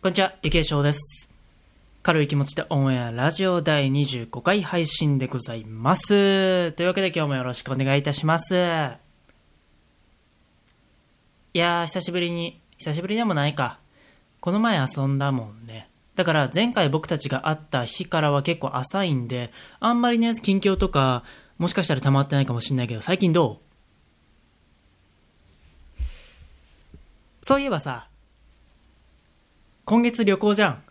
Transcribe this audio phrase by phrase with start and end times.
[0.00, 1.28] こんにちは、ゆきえしょうです。
[2.04, 6.70] 軽い気持ちでオンエアラジオ第25回配信でございます。
[6.70, 8.54] というわけで今日もよろしくお願いいたします。
[8.54, 8.58] い
[11.58, 13.80] やー、久しぶりに、久しぶりでもないか。
[14.38, 15.88] この前遊んだもんね。
[16.14, 21.24] だから前回僕たちが会った日からは結構浅いんで、あんまりね、近況とか、
[21.58, 23.60] もしかしたら溜まってないかもしんないけど、最近ど
[26.00, 26.06] う？
[27.42, 28.06] そういえばさ、
[29.88, 30.82] 今月旅行じゃん。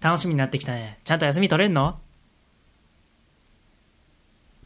[0.00, 0.98] 楽しみになってきたね。
[1.04, 2.00] ちゃんと休み取れんの？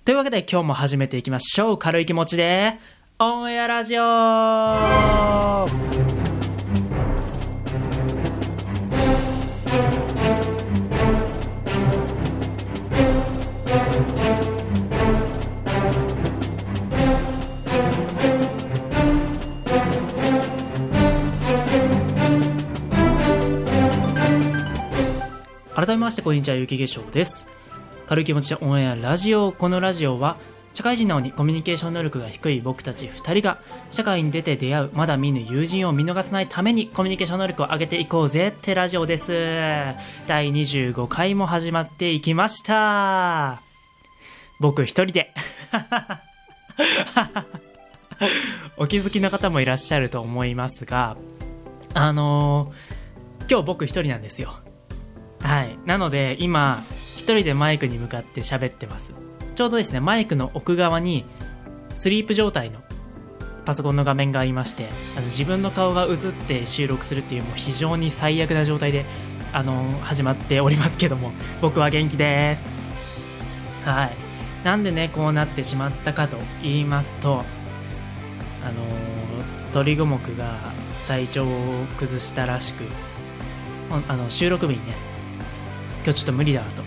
[0.06, 1.78] というわけで今日も始めていきましょう。
[1.78, 2.78] 軽い気持ちで、
[3.18, 4.00] オンエアラジオ
[25.80, 27.46] 改めましてこんにちは、ゆきげしょうです。
[28.06, 29.50] 軽い気持ちでオンエアラジオ。
[29.50, 30.36] このラジオは、
[30.74, 39.32] 社会人なのにコミュニケーション能力が低い僕たち2人が、社会に出て出会う、まだ見ぬ友人を見逃さないためにコミュニケーション能力を上げていこうぜってラジオです。
[40.26, 43.62] 第25回も始まっていきました。
[44.58, 45.32] 僕一人で。
[48.76, 51.16] お気づきの方もいらっしゃると思いますが、
[51.94, 53.00] あのー
[53.48, 54.60] 今日僕一人なんですよ。
[55.42, 55.78] はい。
[55.86, 56.82] なので、今、
[57.16, 59.12] 一人でマイクに向かって喋ってます。
[59.54, 61.24] ちょうどですね、マイクの奥側に、
[61.90, 62.80] スリープ状態の
[63.64, 69.04] パソコンの画面がありまして、あの自分の顔が映って収録するっていう、もう非常に最悪な状態で、
[69.52, 72.78] あの始まっておりますけども、僕は元気です。
[73.84, 74.64] はい。
[74.64, 77.44] なんでね、こうなってしまったかと言いますと、
[78.62, 78.72] あの
[79.72, 80.58] 鳥五目が
[81.08, 81.48] 体調を
[81.98, 82.84] 崩したらしく、
[84.08, 84.94] あの収録日にね、
[86.04, 86.82] 今日ちょっと無理だと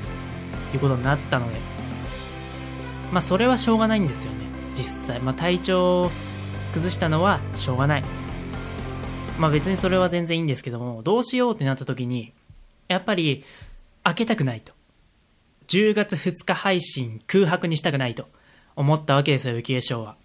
[0.73, 1.59] いうことになったので、
[3.11, 5.19] まあそれはしょうがないんですよね、実際。
[5.19, 6.11] まあ体調を
[6.73, 8.03] 崩したのはしょうがない。
[9.37, 12.33] まあ別にそれは全然いいんですけども、どうしようってなった時に、
[12.87, 13.43] やっぱり
[14.03, 14.73] 開けたくないと。
[15.67, 18.27] 10月2日配信空白にしたくないと
[18.75, 20.17] 思ったわけですよ、雪化粧は。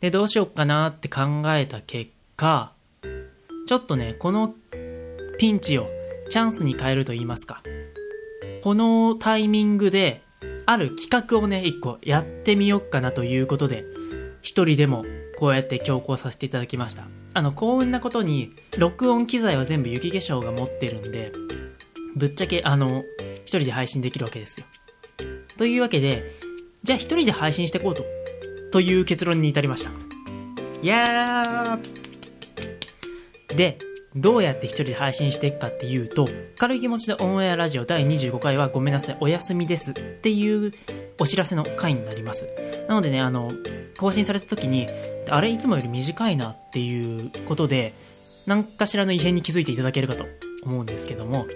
[0.00, 2.72] で、どうしようかなって考えた結果、
[3.66, 4.54] ちょっとね、この
[5.38, 5.97] ピンチを
[6.28, 7.62] チャンスに変えると言いますか。
[8.62, 10.22] このタイミングで、
[10.66, 13.84] ある企画をね、一個やってみようかなということで、
[14.42, 15.04] 一人でも
[15.38, 17.04] こうやって強行させていただきました。
[17.34, 21.32] あの、幸運なことに、録音機材は全部雪化粧が持ってるんで、
[22.16, 23.04] ぶっちゃけ、あの、
[23.44, 24.66] 一人で配信できるわけですよ。
[25.56, 26.22] というわけで、
[26.82, 28.04] じゃあ一人で配信していこうと、
[28.72, 29.90] という結論に至りました。
[30.82, 33.78] いやーで、
[34.20, 40.72] どうやって一人で配信していくかっていうと、軽い気持ちでオンエアラジオ第25回はごめんなさい、お休みですっていう
[41.20, 42.48] お知らせの回になります。
[42.88, 43.52] なのでね、あの、
[43.96, 44.88] 更新された時に、
[45.28, 47.92] あれいつもより短いなっていうことで、
[48.46, 50.26] 何かしらの異変に気づいていただけるかと
[50.64, 51.46] 思うんですけども、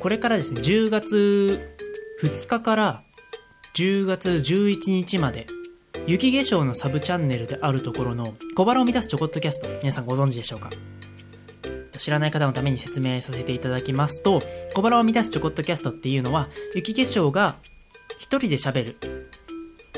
[0.00, 1.76] これからですね、10月
[2.22, 3.02] 2日から
[3.74, 5.46] 10月11日まで、
[6.08, 10.70] 雪化粧のサブチャンネルであるところの小腹を満たすちょこっとキャスト、皆さんご存知でしょうか？
[11.96, 14.40] 知らない方のために説明させていただきますと、
[14.74, 17.56] 小腹を満たすちょこっとキャストっていうのは、雪化粧が
[18.18, 18.96] 一人で喋る、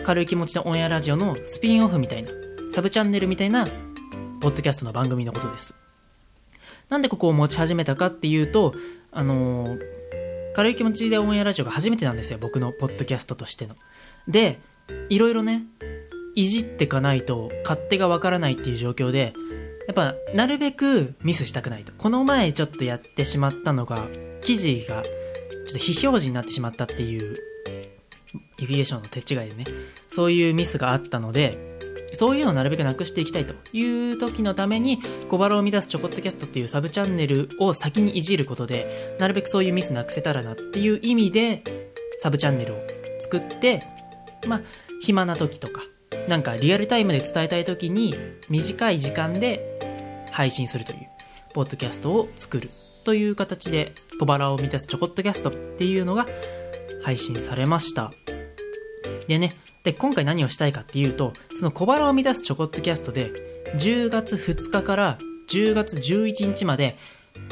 [0.04, 2.30] 軽い気持ちのオンエアラジオのスピンオフみたいな、
[2.72, 3.66] サブチャンネルみたいな、
[4.40, 5.74] ポッドキャストの番組のことです。
[6.88, 8.74] なんでここを持ち始めたかっていうと、
[9.12, 9.98] あのー
[10.58, 13.76] 軽い気持ちでオンエアラジオが初めてなんですよ、僕のポッドキャストとしての。
[14.26, 14.58] で、
[15.08, 15.62] いろいろね、
[16.34, 19.34] いじってかないと勝手がわからないっていう状況で、
[19.88, 21.92] やっぱ、なるべくミスしたくないと。
[21.96, 24.06] この前ちょっとやってしまったのが、
[24.42, 25.10] 記事が、ちょ
[25.70, 27.36] っと非表示になってしまったっていう、
[28.58, 29.64] ユビエーションの手違いでね、
[30.08, 31.78] そういうミスがあったので、
[32.12, 34.98] そういうのをなるべくなくしていきたいという時のために、
[35.30, 41.62] 小腹を乱すちょこっとキャストっていうサブチャンネルを先にいじることで、なるべくそういうミスなくせたらなっていう意味で、
[42.18, 42.76] サブチャンネルを
[43.20, 43.80] 作って、
[44.46, 44.60] まあ、
[45.00, 45.80] 暇な時とか、
[46.28, 48.14] なんかリアルタイムで伝えたい時に、
[48.50, 49.77] 短い時間で
[50.32, 51.08] 配信するという、
[51.54, 52.68] ポッドキャストを作る
[53.04, 56.26] という形で、小腹を満たすちょこっとキャストっていうのが
[57.02, 58.12] 配信されました。
[59.26, 59.52] でね、
[59.84, 63.30] で、今回何をしたいかっていうと、その小腹を満たすちょこっとキャストで、
[63.76, 65.18] 10月2日から
[65.50, 66.96] 10月11日まで、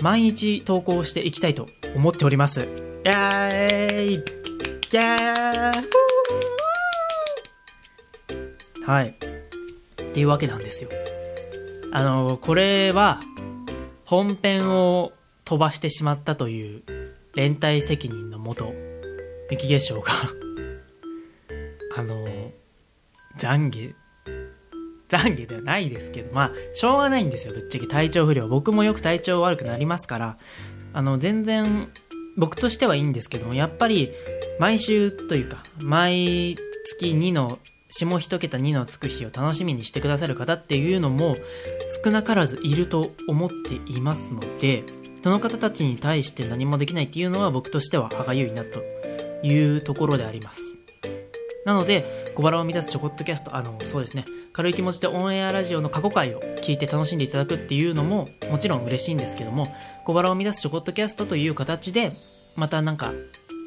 [0.03, 2.61] 毎日投稿していきたいと思っております。
[2.61, 5.73] イェーイイェー
[8.85, 9.09] はい。
[9.09, 9.13] っ
[10.13, 10.91] ていうわけなんですよ。
[11.97, 13.21] あの、これは、
[14.05, 15.15] 本編を
[15.47, 16.83] 飛ばしてしまったという
[17.35, 18.75] 連帯責任のもと、
[19.51, 20.13] 雪化粧が
[21.97, 22.27] あの、
[23.39, 23.95] 懺悔、
[25.09, 28.47] 懺悔ではないですけど、まあ、しょうがないんですよ、ぶっちゃけ体調不良。
[28.47, 30.37] 僕もよく体調悪くなりますから、
[30.93, 31.91] あの、全然、
[32.37, 34.11] 僕としてはいいんですけども、やっぱり、
[34.59, 37.59] 毎週というか、毎月2の、
[37.99, 41.35] 下一桁2のつく日を楽しみにしてくださる方っていうのも、
[42.05, 44.85] 少なからずいると思っていますので、
[45.25, 48.81] その方たちに対して何もできないっていうのは僕としては歯がゆいなと
[49.43, 50.77] いうところであります。
[51.65, 52.05] なので、
[52.35, 62.13] 小腹を満たすちょこっとキャスト、あの、そうですね、軽い気持ちでオンエアラジオの過去回を聞いて楽しんでいただくっていうのも、もちろん嬉しいんですけども、小腹を満たすちょこっとキャストという形で、
[62.57, 63.11] またなんか、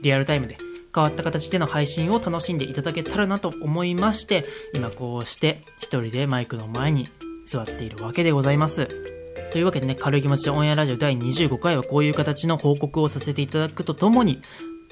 [0.03, 0.55] リアルタイムで
[0.93, 7.05] 変わった形での配信を楽しんでいただけたらなと思いまして、今こうして一人でマイクの前に
[7.45, 8.87] 座っているわけでございます。
[9.51, 14.41] というわけでね、軽い気持ちでオンエアラジオ第25回はこういう形の報告をさせていただくとともに、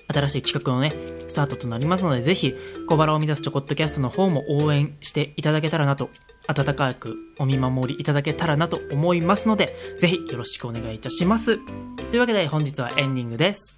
[0.08, 0.92] 新しい企画のね、
[1.28, 2.56] スタートとなりますので、ぜひ、
[2.88, 6.10] 小腹を満たすちょこっとキャストの方も応援していただけたらなと、
[6.48, 11.58] 温かくお見守りいただけたらなと思いますので、ぜひよろしくお願いいたします。
[12.10, 13.77] というわけで本日はエンディングです。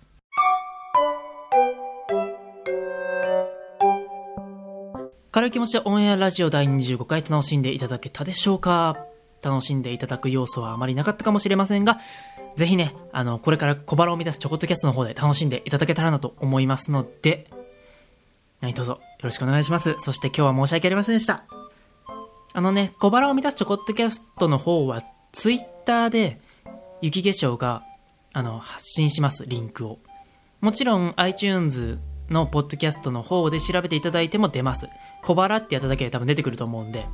[5.39, 8.97] 軽い気持ちでオンエアラジオ第25回楽しんでいただけたでしょうか？
[9.41, 11.97] 楽しんでいただく要素はあまりなかったかもしれませんが、
[12.57, 17.49] ぜひね、あの、これから小腹を満たすちょこっとキャストの方で楽しんでいただけたらなと思いますので、
[18.59, 19.95] 何卒よろしくお願いします。
[19.99, 21.45] そして今日は申し訳ありませんでした。
[22.51, 26.41] あのね、小腹を満たすちょこっとキャストの方は、ツイッターで、
[27.01, 27.83] 雪化粧が、
[28.33, 29.99] あの、発信します、リンクを。
[30.59, 31.97] もちろん iTunes
[32.29, 34.87] のポッドキャストの方で調べていただいても出ます。
[35.23, 37.05] 小腹ってやっただけで多分出てくると思うんで、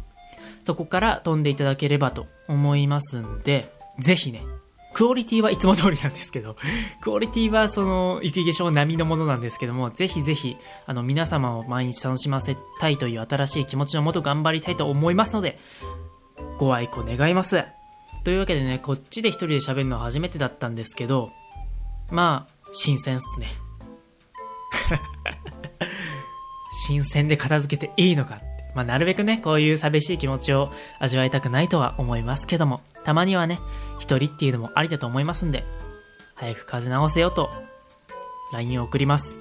[0.65, 4.43] そこから飛んでいただければと思いますんで、ぜひね、
[4.93, 6.55] クオリティはいつも通りなんですけど、
[7.01, 15.59] クオリティはその、雪化粧並みのものなんですけども、ぜひぜひ、あの、皆様を毎日楽しませたいという新しい気持ちのもと頑張りたいと思いますので、
[16.57, 17.63] ご愛顧願います。
[18.23, 21.29] というわけでね、こっちで一人で喋るのは初めてだったんですけど、
[22.09, 23.64] まあ、新鮮っすね。
[26.87, 33.59] 新鮮で片付けていいのかってまあ、なるべくね、こういう寂しい気持ちを味わいたくないとは思いますけども、たまにはね、
[33.99, 35.63] 一人っていうのもありだと思いますんで、
[36.35, 37.49] 早く風邪直せよと、
[38.51, 39.37] LINE を送ります。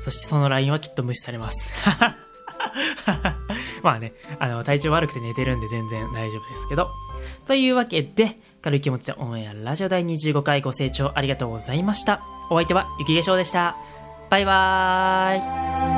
[0.00, 1.72] そしてその LINE はきっと無視されます。
[3.82, 6.90] まあね、あの、体調悪くて寝てるんで全然大丈夫ですけど。
[7.46, 12.22] というわけで、軽い気持ちでオンエアラジオ第25回ご清聴ありがとうございました。
[12.50, 13.76] お相手は雪化粧でした。
[14.30, 15.93] バイバーイ。